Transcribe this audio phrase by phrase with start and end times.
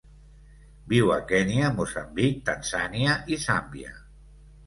[0.93, 3.93] Viu a Kenya, Moçambic, Tanzània i Zàmbia.